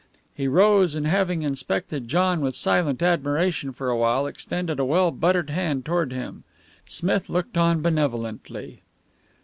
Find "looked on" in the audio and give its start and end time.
7.29-7.83